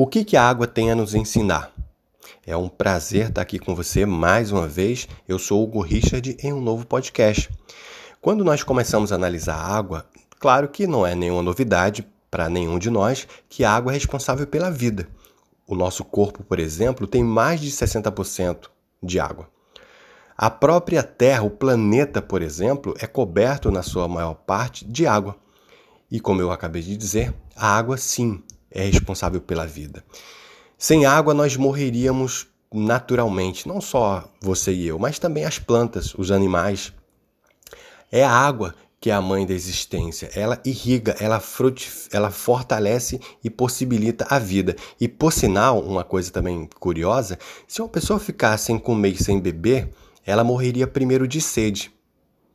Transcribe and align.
O 0.00 0.06
que, 0.06 0.24
que 0.24 0.36
a 0.36 0.48
água 0.48 0.68
tem 0.68 0.92
a 0.92 0.94
nos 0.94 1.12
ensinar? 1.12 1.72
É 2.46 2.56
um 2.56 2.68
prazer 2.68 3.30
estar 3.30 3.42
aqui 3.42 3.58
com 3.58 3.74
você 3.74 4.06
mais 4.06 4.52
uma 4.52 4.68
vez. 4.68 5.08
Eu 5.26 5.40
sou 5.40 5.60
Hugo 5.60 5.80
Richard 5.80 6.36
em 6.40 6.52
um 6.52 6.60
novo 6.60 6.86
podcast. 6.86 7.50
Quando 8.20 8.44
nós 8.44 8.62
começamos 8.62 9.10
a 9.10 9.16
analisar 9.16 9.56
a 9.56 9.76
água, 9.76 10.06
claro 10.38 10.68
que 10.68 10.86
não 10.86 11.04
é 11.04 11.16
nenhuma 11.16 11.42
novidade 11.42 12.06
para 12.30 12.48
nenhum 12.48 12.78
de 12.78 12.90
nós 12.90 13.26
que 13.48 13.64
a 13.64 13.72
água 13.72 13.90
é 13.90 13.94
responsável 13.94 14.46
pela 14.46 14.70
vida. 14.70 15.08
O 15.66 15.74
nosso 15.74 16.04
corpo, 16.04 16.44
por 16.44 16.60
exemplo, 16.60 17.04
tem 17.04 17.24
mais 17.24 17.60
de 17.60 17.68
60% 17.68 18.70
de 19.02 19.18
água. 19.18 19.48
A 20.36 20.48
própria 20.48 21.02
Terra, 21.02 21.42
o 21.42 21.50
planeta, 21.50 22.22
por 22.22 22.40
exemplo, 22.40 22.94
é 23.00 23.06
coberto 23.08 23.68
na 23.68 23.82
sua 23.82 24.06
maior 24.06 24.34
parte 24.34 24.84
de 24.84 25.08
água. 25.08 25.34
E 26.08 26.20
como 26.20 26.40
eu 26.40 26.52
acabei 26.52 26.82
de 26.82 26.96
dizer, 26.96 27.34
a 27.56 27.76
água 27.76 27.96
sim 27.96 28.44
é 28.70 28.84
responsável 28.84 29.40
pela 29.40 29.66
vida. 29.66 30.04
Sem 30.76 31.06
água 31.06 31.34
nós 31.34 31.56
morreríamos 31.56 32.46
naturalmente, 32.72 33.66
não 33.66 33.80
só 33.80 34.30
você 34.40 34.72
e 34.72 34.86
eu, 34.86 34.98
mas 34.98 35.18
também 35.18 35.44
as 35.44 35.58
plantas, 35.58 36.14
os 36.14 36.30
animais. 36.30 36.92
É 38.10 38.24
a 38.24 38.30
água 38.30 38.74
que 39.00 39.10
é 39.10 39.14
a 39.14 39.20
mãe 39.20 39.46
da 39.46 39.54
existência. 39.54 40.30
Ela 40.34 40.60
irriga, 40.64 41.14
ela, 41.20 41.40
ela 42.12 42.30
fortalece 42.30 43.20
e 43.42 43.48
possibilita 43.48 44.26
a 44.28 44.38
vida. 44.38 44.74
E 45.00 45.06
por 45.06 45.32
sinal, 45.32 45.80
uma 45.80 46.02
coisa 46.02 46.30
também 46.30 46.68
curiosa, 46.80 47.38
se 47.66 47.80
uma 47.80 47.88
pessoa 47.88 48.18
ficar 48.18 48.56
sem 48.58 48.78
comer 48.78 49.10
e 49.10 49.22
sem 49.22 49.40
beber, 49.40 49.90
ela 50.26 50.42
morreria 50.42 50.86
primeiro 50.86 51.28
de 51.28 51.40
sede, 51.40 51.92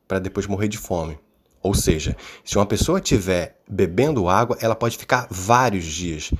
para 0.07 0.19
depois 0.19 0.45
morrer 0.45 0.67
de 0.67 0.77
fome. 0.77 1.17
Ou 1.63 1.73
seja, 1.73 2.15
se 2.43 2.57
uma 2.57 2.65
pessoa 2.65 2.99
estiver 2.99 3.57
bebendo 3.67 4.27
água, 4.27 4.57
ela 4.59 4.75
pode 4.75 4.97
ficar 4.97 5.27
vários 5.31 5.85
dias 5.85 6.33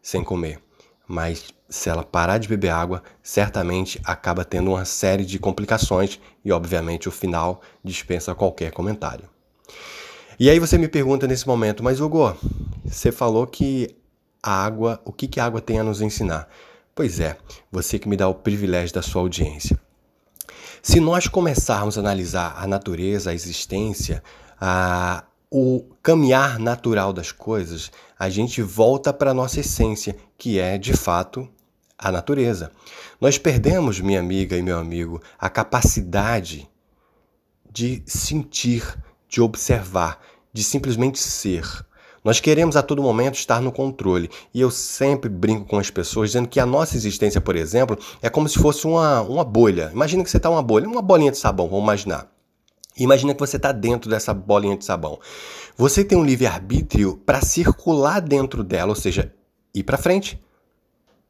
sem 0.00 0.22
comer. 0.22 0.60
Mas 1.06 1.52
se 1.68 1.90
ela 1.90 2.04
parar 2.04 2.38
de 2.38 2.46
beber 2.46 2.70
água, 2.70 3.02
certamente 3.20 4.00
acaba 4.04 4.44
tendo 4.44 4.70
uma 4.70 4.84
série 4.84 5.24
de 5.24 5.38
complicações 5.38 6.20
e, 6.44 6.52
obviamente, 6.52 7.08
o 7.08 7.12
final 7.12 7.60
dispensa 7.82 8.36
qualquer 8.36 8.70
comentário. 8.70 9.28
E 10.38 10.48
aí 10.48 10.60
você 10.60 10.78
me 10.78 10.86
pergunta 10.86 11.26
nesse 11.26 11.48
momento, 11.48 11.82
mas 11.82 12.00
Hugo, 12.00 12.36
você 12.84 13.10
falou 13.10 13.46
que 13.46 13.96
a 14.40 14.64
água, 14.64 15.00
o 15.04 15.12
que, 15.12 15.26
que 15.26 15.40
a 15.40 15.44
água 15.44 15.60
tem 15.60 15.80
a 15.80 15.84
nos 15.84 16.00
ensinar? 16.00 16.48
Pois 16.94 17.18
é, 17.18 17.36
você 17.70 17.98
que 17.98 18.08
me 18.08 18.16
dá 18.16 18.28
o 18.28 18.34
privilégio 18.34 18.94
da 18.94 19.02
sua 19.02 19.22
audiência. 19.22 19.78
Se 20.80 21.00
nós 21.00 21.26
começarmos 21.26 21.98
a 21.98 22.00
analisar 22.00 22.54
a 22.56 22.66
natureza, 22.66 23.30
a 23.30 23.34
existência, 23.34 24.22
o 25.50 25.84
caminhar 26.02 26.58
natural 26.58 27.12
das 27.12 27.32
coisas, 27.32 27.90
a 28.18 28.28
gente 28.28 28.60
volta 28.62 29.12
para 29.12 29.30
a 29.30 29.34
nossa 29.34 29.60
essência, 29.60 30.16
que 30.36 30.58
é, 30.58 30.76
de 30.76 30.92
fato, 30.92 31.48
a 31.98 32.12
natureza. 32.12 32.70
Nós 33.20 33.38
perdemos, 33.38 34.00
minha 34.00 34.20
amiga 34.20 34.56
e 34.56 34.62
meu 34.62 34.78
amigo, 34.78 35.20
a 35.38 35.48
capacidade 35.48 36.68
de 37.70 38.02
sentir, 38.06 38.96
de 39.28 39.40
observar, 39.40 40.20
de 40.52 40.62
simplesmente 40.62 41.18
ser. 41.18 41.64
Nós 42.24 42.40
queremos 42.40 42.76
a 42.76 42.82
todo 42.82 43.02
momento 43.02 43.34
estar 43.36 43.60
no 43.60 43.72
controle. 43.72 44.28
E 44.52 44.60
eu 44.60 44.70
sempre 44.70 45.30
brinco 45.30 45.64
com 45.64 45.78
as 45.78 45.90
pessoas 45.90 46.30
dizendo 46.30 46.48
que 46.48 46.60
a 46.60 46.66
nossa 46.66 46.96
existência, 46.96 47.40
por 47.40 47.56
exemplo, 47.56 47.98
é 48.20 48.28
como 48.28 48.48
se 48.48 48.58
fosse 48.58 48.86
uma, 48.86 49.22
uma 49.22 49.44
bolha. 49.44 49.90
Imagina 49.92 50.22
que 50.22 50.30
você 50.30 50.36
está 50.36 50.50
uma 50.50 50.62
bolha, 50.62 50.88
uma 50.88 51.02
bolinha 51.02 51.30
de 51.30 51.38
sabão, 51.38 51.68
vamos 51.68 51.84
imaginar. 51.84 52.37
Imagina 52.98 53.34
que 53.34 53.40
você 53.40 53.56
está 53.56 53.72
dentro 53.72 54.10
dessa 54.10 54.34
bolinha 54.34 54.76
de 54.76 54.84
sabão. 54.84 55.18
Você 55.76 56.04
tem 56.04 56.18
um 56.18 56.24
livre-arbítrio 56.24 57.16
para 57.24 57.40
circular 57.40 58.20
dentro 58.20 58.64
dela, 58.64 58.90
ou 58.90 58.96
seja, 58.96 59.32
ir 59.74 59.84
para 59.84 59.96
frente, 59.96 60.40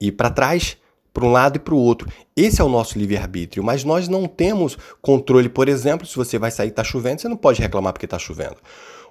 ir 0.00 0.12
para 0.12 0.30
trás, 0.30 0.76
para 1.12 1.24
um 1.24 1.32
lado 1.32 1.56
e 1.56 1.58
para 1.58 1.74
o 1.74 1.78
outro. 1.78 2.08
Esse 2.36 2.60
é 2.60 2.64
o 2.64 2.68
nosso 2.68 2.98
livre-arbítrio, 2.98 3.62
mas 3.62 3.84
nós 3.84 4.08
não 4.08 4.26
temos 4.26 4.78
controle, 5.02 5.48
por 5.48 5.68
exemplo, 5.68 6.06
se 6.06 6.16
você 6.16 6.38
vai 6.38 6.50
sair 6.50 6.68
e 6.68 6.70
está 6.70 6.84
chovendo, 6.84 7.20
você 7.20 7.28
não 7.28 7.36
pode 7.36 7.60
reclamar 7.60 7.92
porque 7.92 8.06
está 8.06 8.18
chovendo. 8.18 8.56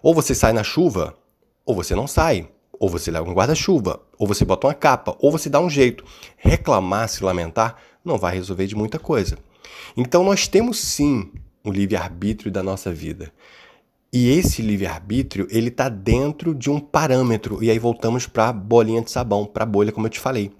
Ou 0.01 0.13
você 0.13 0.33
sai 0.33 0.53
na 0.53 0.63
chuva, 0.63 1.15
ou 1.65 1.75
você 1.75 1.93
não 1.93 2.07
sai. 2.07 2.49
Ou 2.79 2.87
você 2.87 3.09
leva 3.09 3.27
um 3.27 3.33
guarda-chuva, 3.33 3.99
ou 4.19 4.27
você 4.27 4.45
bota 4.45 4.67
uma 4.67 4.73
capa, 4.73 5.15
ou 5.19 5.31
você 5.31 5.49
dá 5.49 5.59
um 5.59 5.69
jeito. 5.69 6.03
Reclamar, 6.37 7.09
se 7.09 7.23
lamentar, 7.23 7.75
não 8.05 8.17
vai 8.17 8.35
resolver 8.35 8.67
de 8.67 8.75
muita 8.75 8.99
coisa. 8.99 9.37
Então 9.95 10.23
nós 10.23 10.47
temos 10.47 10.79
sim 10.79 11.31
o 11.63 11.72
livre-arbítrio 11.72 12.51
da 12.51 12.63
nossa 12.63 12.91
vida. 12.91 13.31
E 14.12 14.29
esse 14.29 14.62
livre-arbítrio, 14.62 15.47
ele 15.50 15.68
está 15.68 15.90
dentro 15.90 16.56
de 16.56 16.69
um 16.69 16.79
parâmetro. 16.79 17.63
E 17.63 17.69
aí 17.69 17.78
voltamos 17.78 18.25
para 18.25 18.50
a 18.50 18.53
bolinha 18.53 19.01
de 19.01 19.12
sabão, 19.12 19.45
para 19.45 19.63
a 19.63 19.68
bolha, 19.68 19.91
como 19.91 20.07
eu 20.07 20.12
te 20.12 20.19
falei. 20.19 20.51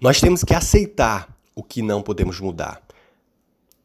Nós 0.00 0.20
temos 0.20 0.44
que 0.44 0.54
aceitar 0.54 1.34
o 1.54 1.62
que 1.62 1.82
não 1.82 2.02
podemos 2.02 2.38
mudar. 2.38 2.82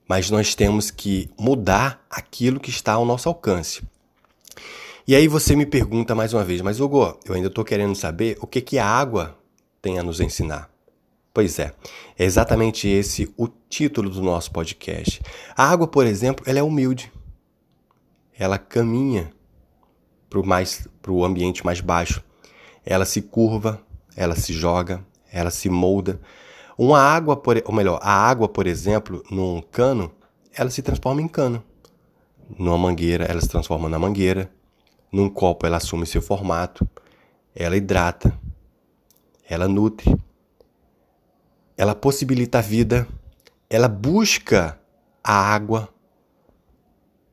Mas 0.07 0.29
nós 0.29 0.53
temos 0.53 0.91
que 0.91 1.29
mudar 1.39 2.05
aquilo 2.09 2.59
que 2.59 2.69
está 2.69 2.93
ao 2.93 3.05
nosso 3.05 3.29
alcance. 3.29 3.81
E 5.07 5.15
aí 5.15 5.27
você 5.27 5.55
me 5.55 5.65
pergunta 5.65 6.13
mais 6.13 6.33
uma 6.33 6.43
vez, 6.43 6.61
mas 6.61 6.79
Hugo, 6.79 7.19
eu 7.25 7.33
ainda 7.33 7.47
estou 7.47 7.65
querendo 7.65 7.95
saber 7.95 8.37
o 8.39 8.47
que, 8.47 8.61
que 8.61 8.77
a 8.77 8.85
água 8.85 9.37
tem 9.81 9.99
a 9.99 10.03
nos 10.03 10.19
ensinar. 10.19 10.69
Pois 11.33 11.57
é, 11.57 11.73
é 12.17 12.23
exatamente 12.23 12.87
esse 12.87 13.33
o 13.35 13.47
título 13.47 14.07
do 14.07 14.21
nosso 14.21 14.51
podcast. 14.51 15.19
A 15.57 15.67
água, 15.67 15.87
por 15.87 16.05
exemplo, 16.05 16.45
ela 16.47 16.59
é 16.59 16.63
humilde. 16.63 17.11
Ela 18.37 18.59
caminha 18.59 19.33
para 20.29 21.11
o 21.11 21.25
ambiente 21.25 21.65
mais 21.65 21.81
baixo. 21.81 22.23
Ela 22.85 23.03
se 23.03 23.19
curva, 23.19 23.81
ela 24.15 24.35
se 24.35 24.53
joga, 24.53 25.03
ela 25.31 25.49
se 25.49 25.69
molda. 25.71 26.21
Uma 26.77 26.99
água, 26.99 27.35
por, 27.35 27.59
ou 27.65 27.73
melhor, 27.73 27.99
a 28.03 28.13
água, 28.13 28.47
por 28.47 28.67
exemplo, 28.67 29.23
num 29.31 29.59
cano, 29.59 30.11
ela 30.55 30.69
se 30.69 30.83
transforma 30.83 31.19
em 31.19 31.27
cano. 31.27 31.63
Numa 32.59 32.77
mangueira, 32.77 33.25
ela 33.25 33.41
se 33.41 33.49
transforma 33.49 33.89
na 33.89 33.97
mangueira. 33.97 34.51
Num 35.11 35.29
copo, 35.29 35.65
ela 35.65 35.77
assume 35.77 36.05
seu 36.05 36.21
formato. 36.21 36.87
Ela 37.55 37.75
hidrata. 37.75 38.39
Ela 39.49 39.67
nutre 39.67 40.15
ela 41.77 41.95
possibilita 41.95 42.59
a 42.59 42.61
vida, 42.61 43.07
ela 43.69 43.87
busca 43.87 44.77
a 45.23 45.33
água. 45.33 45.89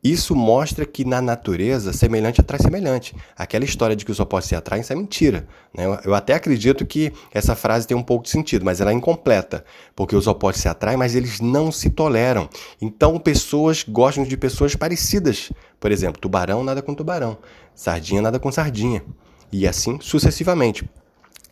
Isso 0.02 0.34
mostra 0.34 0.86
que 0.86 1.04
na 1.04 1.20
natureza, 1.20 1.92
semelhante 1.92 2.40
atrai 2.40 2.58
semelhante. 2.58 3.14
Aquela 3.36 3.66
história 3.66 3.94
de 3.94 4.02
que 4.02 4.10
os 4.10 4.18
opostos 4.18 4.48
se 4.48 4.56
atraem, 4.56 4.80
isso 4.80 4.94
é 4.94 4.96
mentira. 4.96 5.46
Né? 5.74 5.84
Eu 6.06 6.14
até 6.14 6.32
acredito 6.32 6.86
que 6.86 7.12
essa 7.30 7.54
frase 7.54 7.86
tem 7.86 7.94
um 7.94 8.02
pouco 8.02 8.24
de 8.24 8.30
sentido, 8.30 8.64
mas 8.64 8.80
ela 8.80 8.92
é 8.92 8.94
incompleta, 8.94 9.62
porque 9.94 10.16
os 10.16 10.26
opostos 10.26 10.62
se 10.62 10.68
atraem, 10.68 10.96
mas 10.96 11.14
eles 11.14 11.40
não 11.40 11.70
se 11.70 11.90
toleram. 11.90 12.48
Então, 12.80 13.18
pessoas 13.18 13.84
gostam 13.86 14.24
de 14.24 14.38
pessoas 14.38 14.74
parecidas. 14.74 15.52
Por 15.78 15.92
exemplo, 15.92 16.18
tubarão 16.18 16.64
nada 16.64 16.80
com 16.80 16.94
tubarão, 16.94 17.36
sardinha 17.74 18.22
nada 18.22 18.38
com 18.38 18.50
sardinha, 18.50 19.04
e 19.52 19.68
assim 19.68 19.98
sucessivamente. 20.00 20.88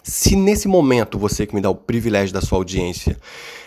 Se 0.09 0.35
nesse 0.35 0.67
momento 0.67 1.19
você 1.19 1.47
que 1.47 1.55
me 1.55 1.61
dá 1.61 1.69
o 1.69 1.75
privilégio 1.75 2.33
da 2.33 2.41
sua 2.41 2.57
audiência 2.57 3.19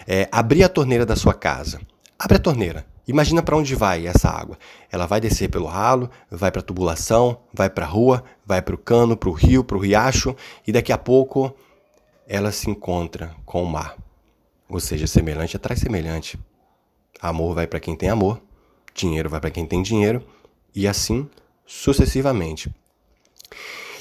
é, 0.08 0.28
abrir 0.32 0.64
a 0.64 0.70
torneira 0.70 1.06
da 1.06 1.16
sua 1.16 1.36
casa, 1.36 1.80
abre 2.18 2.38
a 2.38 2.40
torneira. 2.40 2.84
Imagina 3.08 3.44
para 3.44 3.56
onde 3.56 3.76
vai 3.76 4.08
essa 4.08 4.28
água. 4.28 4.58
Ela 4.92 5.06
vai 5.06 5.22
descer 5.22 5.52
pelo 5.52 5.68
ralo, 5.68 6.10
vai 6.32 6.52
para 6.52 6.60
a 6.60 6.64
tubulação, 6.64 7.38
vai 7.54 7.70
para 7.70 7.86
a 7.86 7.88
rua, 7.88 8.24
vai 8.44 8.60
para 8.60 8.74
o 8.74 8.78
cano, 8.78 9.16
para 9.16 9.30
o 9.30 9.34
rio, 9.34 9.64
para 9.64 9.78
o 9.78 9.80
riacho 9.80 10.36
e 10.66 10.72
daqui 10.72 10.92
a 10.92 10.98
pouco 10.98 11.56
ela 12.28 12.52
se 12.52 12.72
encontra 12.72 13.36
com 13.46 13.62
o 13.62 13.70
mar. 13.70 13.96
Ou 14.68 14.80
seja, 14.80 15.06
semelhante 15.06 15.56
atrai 15.56 15.78
semelhante. 15.78 16.40
Amor 17.22 17.54
vai 17.54 17.68
para 17.68 17.80
quem 17.80 17.96
tem 17.96 18.10
amor, 18.10 18.42
dinheiro 18.96 19.30
vai 19.30 19.40
para 19.40 19.52
quem 19.52 19.68
tem 19.68 19.84
dinheiro 19.84 20.26
e 20.74 20.88
assim 20.88 21.30
sucessivamente. 21.68 22.74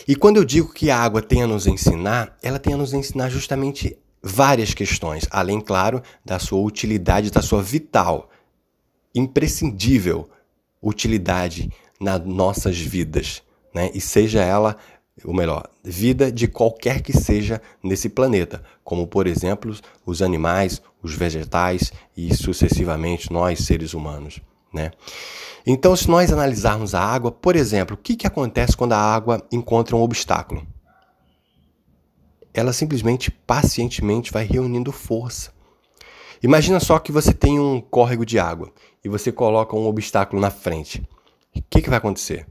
E 0.07 0.15
quando 0.17 0.37
eu 0.37 0.45
digo 0.45 0.73
que 0.73 0.91
a 0.91 0.99
água 0.99 1.23
tem 1.23 1.43
a 1.43 1.47
nos 1.47 1.67
ensinar, 1.67 2.37
ela 2.43 2.59
tem 2.59 2.75
a 2.75 2.77
nos 2.77 2.93
ensinar 2.93 3.29
justamente 3.29 3.97
várias 4.23 4.75
questões, 4.75 5.27
além, 5.31 5.61
claro, 5.61 6.03
da 6.25 6.39
sua 6.39 6.61
utilidade, 6.61 7.31
da 7.31 7.43
sua 7.43 7.63
vital, 7.63 8.31
imprescindível 9.15 10.29
utilidade 10.83 11.71
nas 12.01 12.25
nossas 12.25 12.79
vidas, 12.79 13.43
né? 13.75 13.91
E 13.95 14.01
seja 14.01 14.43
ela, 14.43 14.77
ou 15.25 15.35
melhor, 15.35 15.69
vida 15.85 16.33
de 16.33 16.49
qualquer 16.49 17.03
que 17.03 17.13
seja 17.13 17.61
nesse 17.83 18.09
planeta, 18.09 18.63
como 18.83 19.07
por 19.07 19.27
exemplo 19.27 19.75
os 20.07 20.23
animais, 20.23 20.81
os 21.03 21.15
vegetais 21.15 21.93
e 22.17 22.35
sucessivamente 22.35 23.33
nós, 23.33 23.61
seres 23.61 23.93
humanos, 23.93 24.41
né? 24.73 24.91
Então, 25.67 25.95
se 25.95 26.09
nós 26.09 26.33
analisarmos 26.33 26.95
a 26.95 27.01
água, 27.01 27.31
por 27.31 27.55
exemplo, 27.55 27.95
o 27.95 27.99
que, 27.99 28.17
que 28.17 28.27
acontece 28.27 28.77
quando 28.77 28.93
a 28.93 28.99
água 28.99 29.47
encontra 29.53 29.95
um 29.95 30.03
obstáculo? 30.03 30.67
Ela 32.53 32.73
simplesmente, 32.73 33.31
pacientemente, 33.31 34.33
vai 34.33 34.45
reunindo 34.45 34.91
força. 34.91 35.53
Imagina 36.43 36.81
só 36.81 36.99
que 36.99 37.13
você 37.13 37.35
tem 37.35 37.61
um 37.61 37.81
córrego 37.81 38.25
de 38.25 38.39
água 38.39 38.73
e 39.05 39.09
você 39.09 39.31
coloca 39.31 39.77
um 39.77 39.87
obstáculo 39.87 40.41
na 40.41 40.51
frente. 40.51 41.07
O 41.55 41.63
que, 41.69 41.83
que 41.83 41.91
vai 41.91 41.99
acontecer? 41.99 42.47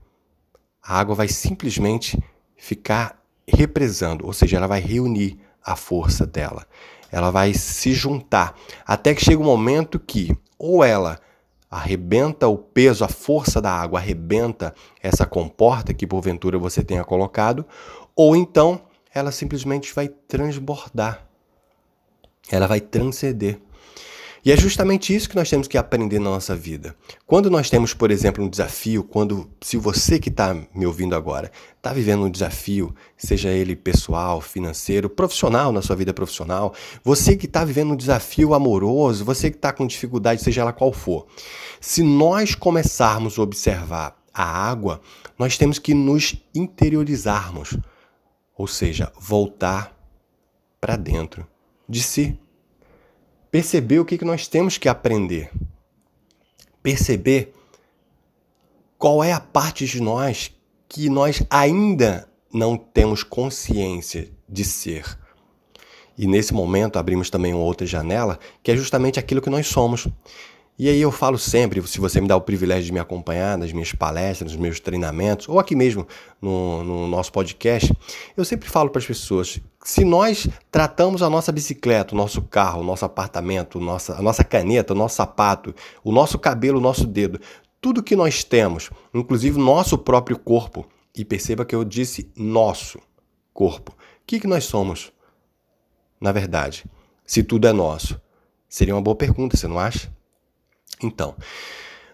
A 0.82 1.00
água 1.00 1.16
vai 1.16 1.28
simplesmente 1.28 2.18
ficar 2.56 3.20
represando, 3.48 4.26
ou 4.26 4.34
seja, 4.34 4.58
ela 4.58 4.68
vai 4.68 4.80
reunir 4.80 5.40
a 5.64 5.76
força 5.76 6.26
dela. 6.26 6.68
Ela 7.12 7.32
vai 7.32 7.54
se 7.54 7.94
juntar 7.94 8.56
até 8.86 9.16
que 9.16 9.24
chega 9.24 9.42
um 9.42 9.46
momento 9.46 10.00
que 10.00 10.38
ou 10.58 10.84
ela 10.84 11.20
arrebenta 11.70 12.48
o 12.48 12.58
peso, 12.58 13.04
a 13.04 13.08
força 13.08 13.62
da 13.62 13.72
água 13.72 14.00
arrebenta 14.00 14.74
essa 15.02 15.26
comporta 15.26 15.94
que 15.94 16.08
porventura 16.08 16.58
você 16.58 16.84
tenha 16.84 17.04
colocado, 17.04 17.66
ou 18.16 18.36
então 18.36 18.82
ela 19.14 19.32
simplesmente 19.32 19.94
vai 19.94 20.08
transbordar. 20.08 21.26
Ela 22.52 22.68
vai 22.68 22.82
transcender. 22.82 23.60
E 24.44 24.52
é 24.52 24.58
justamente 24.58 25.14
isso 25.14 25.30
que 25.30 25.36
nós 25.36 25.50
temos 25.50 25.68
que 25.68 25.78
aprender 25.78 26.20
na 26.20 26.30
nossa 26.30 26.56
vida. 26.56 26.96
Quando 27.26 27.50
nós 27.50 27.70
temos, 27.70 27.94
por 27.94 28.10
exemplo, 28.10 28.44
um 28.44 28.50
desafio, 28.50 29.04
quando 29.04 29.50
se 29.62 29.76
você 29.78 30.18
que 30.20 30.30
está 30.30 30.56
me 30.74 30.86
ouvindo 30.86 31.16
agora 31.16 31.52
está 31.76 31.94
vivendo 31.94 32.24
um 32.24 32.30
desafio, 32.30 32.94
seja 33.18 33.50
ele 33.50 33.76
pessoal, 33.76 34.42
financeiro, 34.42 35.10
profissional 35.10 35.72
na 35.72 35.82
sua 35.82 35.96
vida 35.96 36.14
profissional, 36.14 36.74
você 37.04 37.38
que 37.38 37.46
está 37.46 37.64
vivendo 37.64 37.94
um 37.94 37.96
desafio 37.96 38.54
amoroso, 38.54 39.24
você 39.24 39.50
que 39.50 39.56
está 39.56 39.72
com 39.72 39.88
dificuldade, 39.88 40.42
seja 40.42 40.62
ela 40.62 40.74
qual 40.74 40.92
for, 40.92 41.28
se 41.80 42.04
nós 42.04 42.56
começarmos 42.56 43.40
a 43.40 43.42
observar 43.42 44.20
a 44.34 44.44
água, 44.44 45.02
nós 45.38 45.58
temos 45.58 45.80
que 45.80 45.94
nos 45.94 46.36
interiorizarmos, 46.54 47.78
ou 48.58 48.68
seja, 48.68 49.12
voltar 49.18 49.98
para 50.82 50.98
dentro 50.98 51.48
de 51.88 52.04
si 52.04 52.38
perceber 53.52 54.00
o 54.00 54.06
que, 54.06 54.18
que 54.18 54.26
nós 54.26 54.48
temos 54.48 54.78
que 54.78 54.90
aprender. 54.90 55.52
Perceber 56.82 57.54
qual 58.98 59.24
é 59.24 59.32
a 59.32 59.40
parte 59.40 59.86
de 59.86 60.02
nós 60.02 60.52
que 60.88 61.10
nós 61.10 61.44
ainda 61.50 62.28
não 62.52 62.76
temos 62.76 63.24
consciência 63.24 64.32
de 64.48 64.66
ser. 64.66 65.06
E 66.18 66.28
nesse 66.28 66.54
momento 66.54 66.98
abrimos 66.98 67.30
também 67.30 67.54
outra 67.54 67.88
janela, 67.88 68.40
que 68.62 68.72
é 68.72 68.76
justamente 68.76 69.20
aquilo 69.20 69.42
que 69.42 69.50
nós 69.50 69.68
somos. 69.68 70.08
E 70.80 70.88
aí 70.88 71.02
eu 71.02 71.12
falo 71.12 71.38
sempre, 71.38 71.86
se 71.86 72.00
você 72.00 72.22
me 72.22 72.28
dá 72.30 72.38
o 72.38 72.42
privilégio 72.42 72.86
de 72.86 72.94
me 72.94 73.00
acompanhar 73.00 73.58
nas 73.58 73.74
minhas 73.74 73.92
palestras, 73.92 74.54
nos 74.54 74.62
meus 74.62 74.80
treinamentos, 74.80 75.50
ou 75.50 75.60
aqui 75.60 75.76
mesmo 75.76 76.08
no, 76.42 76.82
no 76.86 77.06
nosso 77.06 77.34
podcast, 77.34 77.94
eu 78.38 78.46
sempre 78.46 78.70
falo 78.70 78.90
para 78.90 79.00
as 79.00 79.06
pessoas, 79.06 79.60
se 79.84 80.06
nós 80.06 80.48
tratamos 80.72 81.22
a 81.22 81.30
nossa 81.30 81.52
bicicleta, 81.52 82.16
o 82.16 82.18
nosso 82.18 82.42
carro, 82.44 82.80
o 82.80 82.84
nosso 82.86 83.04
apartamento, 83.04 83.78
nossa, 83.78 84.16
a 84.16 84.22
nossa 84.22 84.42
caneta, 84.42 84.94
o 84.94 84.96
nosso 84.96 85.18
sapato, 85.18 85.76
o 86.02 86.14
nosso 86.14 86.40
cabelo, 86.40 86.78
o 86.78 86.82
nosso 86.82 87.06
dedo, 87.06 87.42
tudo 87.82 88.02
que 88.02 88.16
nós 88.16 88.46
temos, 88.46 88.90
inclusive 89.14 89.60
nosso 89.60 89.98
próprio 89.98 90.40
corpo, 90.40 90.88
e 91.14 91.26
perceba 91.26 91.66
que 91.66 91.76
eu 91.76 91.84
disse 91.84 92.32
nosso 92.38 93.00
corpo, 93.54 93.92
o 93.92 93.96
que, 94.26 94.40
que 94.40 94.48
nós 94.48 94.64
somos? 94.64 95.12
Na 96.22 96.32
verdade, 96.32 96.86
se 97.26 97.44
tudo 97.44 97.68
é 97.68 97.74
nosso, 97.74 98.18
seria 98.70 98.96
uma 98.96 99.02
boa 99.02 99.16
pergunta, 99.18 99.58
você 99.58 99.68
não 99.68 99.78
acha? 99.78 100.10
Então, 101.02 101.36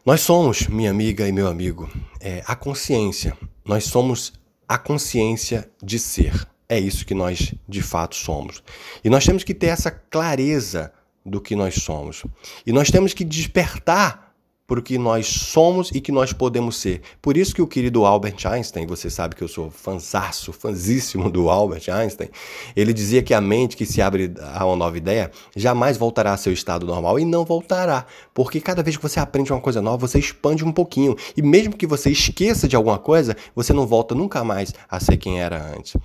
nós 0.05 0.21
somos, 0.21 0.67
minha 0.67 0.91
amiga 0.91 1.27
e 1.27 1.31
meu 1.31 1.47
amigo, 1.47 1.89
é, 2.19 2.43
a 2.45 2.55
consciência. 2.55 3.35
Nós 3.65 3.85
somos 3.85 4.33
a 4.67 4.77
consciência 4.77 5.69
de 5.81 5.97
ser. 5.97 6.47
É 6.69 6.79
isso 6.79 7.05
que 7.05 7.13
nós 7.13 7.53
de 7.67 7.81
fato 7.81 8.15
somos. 8.15 8.63
E 9.03 9.09
nós 9.09 9.25
temos 9.25 9.43
que 9.43 9.53
ter 9.53 9.67
essa 9.67 9.89
clareza 9.89 10.93
do 11.25 11.41
que 11.41 11.55
nós 11.55 11.75
somos. 11.75 12.23
E 12.65 12.71
nós 12.71 12.91
temos 12.91 13.13
que 13.13 13.23
despertar 13.23 14.34
por 14.67 14.81
que 14.81 14.97
nós 14.97 15.27
somos 15.27 15.91
e 15.91 16.01
que 16.01 16.11
nós 16.11 16.33
podemos 16.33 16.77
ser. 16.77 17.01
Por 17.21 17.37
isso 17.37 17.53
que 17.53 17.61
o 17.61 17.67
querido 17.67 18.05
Albert 18.05 18.45
Einstein, 18.45 18.87
você 18.87 19.09
sabe 19.09 19.35
que 19.35 19.43
eu 19.43 19.47
sou 19.47 19.69
fanzaço, 19.69 20.51
fanzíssimo 20.51 21.29
do 21.29 21.49
Albert 21.49 21.83
Einstein, 21.89 22.29
ele 22.75 22.91
dizia 22.91 23.21
que 23.21 23.33
a 23.33 23.41
mente 23.41 23.77
que 23.77 23.85
se 23.85 24.01
abre 24.01 24.33
a 24.53 24.65
uma 24.65 24.75
nova 24.75 24.97
ideia 24.97 25.31
jamais 25.55 25.97
voltará 25.97 26.31
ao 26.31 26.37
seu 26.37 26.51
estado 26.51 26.85
normal 26.85 27.19
e 27.19 27.25
não 27.25 27.45
voltará, 27.45 28.05
porque 28.33 28.59
cada 28.59 28.81
vez 28.81 28.97
que 28.97 29.03
você 29.03 29.19
aprende 29.19 29.51
uma 29.51 29.61
coisa 29.61 29.81
nova, 29.81 30.07
você 30.07 30.17
expande 30.17 30.65
um 30.65 30.71
pouquinho. 30.71 31.15
E 31.37 31.41
mesmo 31.41 31.75
que 31.75 31.85
você 31.85 32.09
esqueça 32.09 32.67
de 32.67 32.75
alguma 32.75 32.97
coisa, 32.97 33.35
você 33.55 33.71
não 33.71 33.85
volta 33.85 34.15
nunca 34.15 34.43
mais 34.43 34.73
a 34.89 34.99
ser 34.99 35.17
quem 35.17 35.41
era 35.41 35.73
antes. 35.77 35.95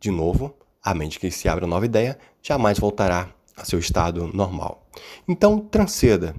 De 0.00 0.10
novo, 0.10 0.54
a 0.82 0.94
mente 0.94 1.18
que 1.18 1.30
se 1.30 1.48
abre 1.48 1.64
a 1.64 1.68
nova 1.68 1.84
ideia 1.84 2.16
jamais 2.40 2.78
voltará 2.78 3.28
a 3.56 3.64
seu 3.64 3.78
estado 3.78 4.30
normal. 4.32 4.86
Então, 5.26 5.58
transceda, 5.58 6.34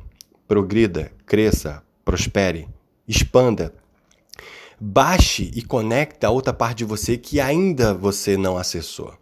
progrida, 0.50 1.12
cresça, 1.28 1.84
prospere, 2.04 2.68
expanda. 3.08 3.72
Baixe 4.80 5.52
e 5.54 5.62
conecte 5.62 6.26
a 6.26 6.32
outra 6.32 6.52
parte 6.52 6.80
de 6.80 6.86
você 6.86 7.18
que 7.18 7.40
ainda 7.40 7.94
você 7.94 8.36
não 8.36 8.58
acessou. 8.58 9.14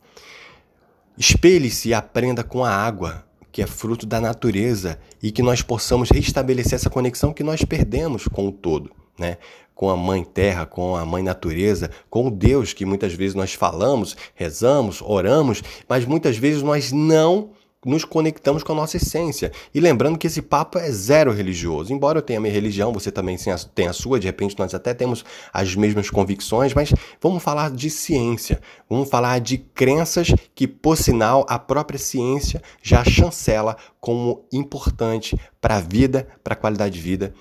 Espelhe-se 1.18 1.90
e 1.90 1.94
aprenda 1.94 2.46
com 2.46 2.64
a 2.64 2.72
água, 2.72 3.26
que 3.52 3.62
é 3.62 3.68
fruto 3.68 4.06
da 4.06 4.22
natureza, 4.22 4.98
e 5.22 5.30
que 5.30 5.42
nós 5.42 5.62
possamos 5.62 6.10
restabelecer 6.10 6.76
essa 6.76 6.90
conexão 6.90 7.34
que 7.34 7.44
nós 7.44 7.62
perdemos 7.66 8.26
com 8.30 8.48
o 8.48 8.52
todo, 8.52 8.90
né? 9.20 9.38
com 9.76 9.90
a 9.90 9.98
Mãe 9.98 10.24
Terra, 10.24 10.66
com 10.66 10.96
a 10.96 11.06
Mãe 11.06 11.22
Natureza, 11.22 11.92
com 12.10 12.28
o 12.28 12.32
Deus 12.32 12.72
que 12.72 12.86
muitas 12.86 13.14
vezes 13.14 13.36
nós 13.36 13.54
falamos, 13.54 14.16
rezamos, 14.34 15.02
oramos, 15.02 15.62
mas 15.90 16.06
muitas 16.06 16.38
vezes 16.38 16.64
nós 16.64 16.94
não 16.94 17.50
nos 17.88 18.04
conectamos 18.04 18.64
com 18.64 18.74
a 18.74 18.76
nossa 18.76 18.98
essência. 18.98 19.52
E 19.74 19.80
lembrando 19.80 20.18
que 20.18 20.28
esse 20.28 20.42
papo 20.42 20.78
é 20.78 20.92
zero 20.92 21.32
religioso. 21.32 21.94
Embora 21.94 22.20
eu 22.20 22.22
tenha 22.22 22.40
minha 22.40 22.54
religião, 22.54 22.92
você 22.92 23.12
também 23.12 23.38
tenha 23.74 23.90
a 23.90 23.94
sua, 23.94 24.20
de 24.20 24.28
repente 24.28 24.58
nós 24.60 24.74
até 24.74 24.94
temos 24.94 25.24
as 25.54 25.74
mesmas 25.76 26.10
convicções, 26.10 26.74
mas 26.74 26.94
vamos 27.22 27.42
falar 27.42 27.72
de 27.72 27.90
ciência. 27.90 28.60
Vamos 28.90 29.10
falar 29.10 29.40
de 29.40 29.58
crenças 29.58 30.34
que, 30.54 30.68
por 30.68 30.98
sinal, 30.98 31.46
a 31.48 31.58
própria 31.58 31.98
ciência 31.98 32.62
já 32.84 33.04
chancela 33.06 33.78
como 34.00 34.46
importante 34.52 35.40
para 35.62 35.78
a 35.78 35.82
vida, 35.82 36.28
para 36.44 36.54
a 36.54 36.58
qualidade 36.58 36.96
de 36.96 37.02
vida 37.02 37.34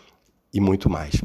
e 0.52 0.60
muito 0.60 0.88
mais. 0.88 1.20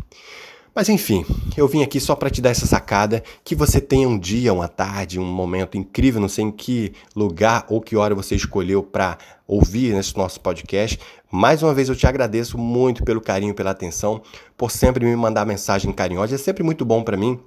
Mas 0.73 0.87
enfim, 0.87 1.25
eu 1.57 1.67
vim 1.67 1.83
aqui 1.83 1.99
só 1.99 2.15
para 2.15 2.29
te 2.29 2.41
dar 2.41 2.51
essa 2.51 2.65
sacada, 2.65 3.21
que 3.43 3.53
você 3.53 3.81
tenha 3.81 4.07
um 4.07 4.17
dia, 4.17 4.53
uma 4.53 4.69
tarde, 4.69 5.19
um 5.19 5.25
momento 5.25 5.77
incrível, 5.77 6.21
não 6.21 6.29
sei 6.29 6.45
em 6.45 6.51
que 6.51 6.93
lugar 7.13 7.65
ou 7.67 7.81
que 7.81 7.97
hora 7.97 8.15
você 8.15 8.35
escolheu 8.35 8.81
para 8.81 9.17
ouvir 9.45 9.93
nesse 9.93 10.15
nosso 10.15 10.39
podcast. 10.39 10.97
Mais 11.29 11.61
uma 11.61 11.73
vez 11.73 11.89
eu 11.89 11.95
te 11.95 12.07
agradeço 12.07 12.57
muito 12.57 13.03
pelo 13.03 13.19
carinho, 13.19 13.53
pela 13.53 13.71
atenção, 13.71 14.21
por 14.55 14.71
sempre 14.71 15.05
me 15.05 15.15
mandar 15.15 15.45
mensagem 15.45 15.91
carinhosa. 15.91 16.35
É 16.35 16.37
sempre 16.37 16.63
muito 16.63 16.85
bom 16.85 17.03
para 17.03 17.17
mim 17.17 17.37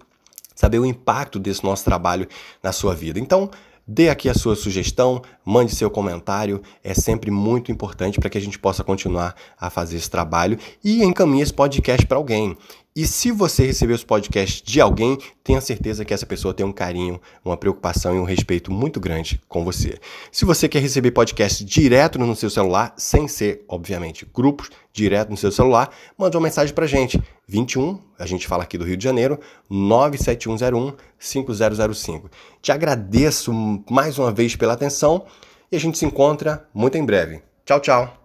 saber 0.54 0.78
o 0.78 0.84
impacto 0.84 1.38
desse 1.38 1.64
nosso 1.64 1.82
trabalho 1.82 2.28
na 2.62 2.72
sua 2.72 2.94
vida. 2.94 3.18
Então, 3.18 3.50
Dê 3.86 4.08
aqui 4.08 4.30
a 4.30 4.34
sua 4.34 4.56
sugestão, 4.56 5.20
mande 5.44 5.74
seu 5.74 5.90
comentário, 5.90 6.62
é 6.82 6.94
sempre 6.94 7.30
muito 7.30 7.70
importante 7.70 8.18
para 8.18 8.30
que 8.30 8.38
a 8.38 8.40
gente 8.40 8.58
possa 8.58 8.82
continuar 8.82 9.34
a 9.60 9.68
fazer 9.68 9.98
esse 9.98 10.08
trabalho 10.08 10.58
e 10.82 11.04
encaminhe 11.04 11.42
esse 11.42 11.52
podcast 11.52 12.06
para 12.06 12.16
alguém. 12.16 12.56
E 12.96 13.08
se 13.08 13.32
você 13.32 13.66
receber 13.66 13.92
os 13.92 14.04
podcasts 14.04 14.62
de 14.62 14.80
alguém, 14.80 15.18
tenha 15.42 15.60
certeza 15.60 16.04
que 16.04 16.14
essa 16.14 16.24
pessoa 16.24 16.54
tem 16.54 16.64
um 16.64 16.70
carinho, 16.70 17.20
uma 17.44 17.56
preocupação 17.56 18.14
e 18.14 18.20
um 18.20 18.24
respeito 18.24 18.70
muito 18.70 19.00
grande 19.00 19.40
com 19.48 19.64
você. 19.64 19.98
Se 20.30 20.44
você 20.44 20.68
quer 20.68 20.78
receber 20.78 21.10
podcast 21.10 21.64
direto 21.64 22.20
no 22.20 22.36
seu 22.36 22.48
celular, 22.48 22.94
sem 22.96 23.26
ser, 23.26 23.64
obviamente, 23.66 24.24
grupos, 24.32 24.70
direto 24.92 25.30
no 25.30 25.36
seu 25.36 25.50
celular, 25.50 25.90
manda 26.16 26.38
uma 26.38 26.44
mensagem 26.44 26.72
pra 26.72 26.86
gente. 26.86 27.20
21, 27.48 27.98
a 28.16 28.26
gente 28.26 28.46
fala 28.46 28.62
aqui 28.62 28.78
do 28.78 28.84
Rio 28.84 28.96
de 28.96 29.02
Janeiro, 29.02 29.40
97101 29.68 30.94
5005. 31.18 32.30
Te 32.62 32.70
agradeço 32.70 33.52
mais 33.90 34.20
uma 34.20 34.30
vez 34.30 34.54
pela 34.54 34.74
atenção 34.74 35.24
e 35.72 35.74
a 35.74 35.80
gente 35.80 35.98
se 35.98 36.06
encontra 36.06 36.68
muito 36.72 36.96
em 36.96 37.04
breve. 37.04 37.42
Tchau, 37.64 37.80
tchau. 37.80 38.23